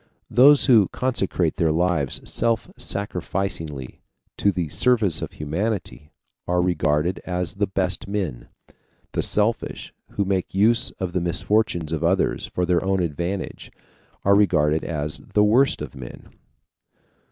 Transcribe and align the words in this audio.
Those 0.31 0.65
who 0.65 0.87
consecrate 0.87 1.57
their 1.57 1.71
lives 1.71 2.21
self 2.27 2.71
sacrificingly 2.75 3.99
to 4.37 4.51
the 4.51 4.67
service 4.67 5.21
of 5.21 5.33
humanity 5.33 6.11
are 6.47 6.59
regarded 6.59 7.19
as 7.19 7.53
the 7.53 7.67
best 7.67 8.07
men. 8.07 8.47
The 9.11 9.21
selfish, 9.21 9.93
who 10.13 10.25
make 10.25 10.55
use 10.55 10.89
of 10.97 11.13
the 11.13 11.21
misfortunes 11.21 11.91
of 11.91 12.03
others 12.03 12.47
for 12.47 12.65
their 12.65 12.83
own 12.83 12.99
advantage, 13.03 13.71
are 14.25 14.33
regarded 14.33 14.83
as 14.83 15.19
the 15.19 15.43
worst 15.43 15.83
of 15.83 15.93
men. 15.95 16.29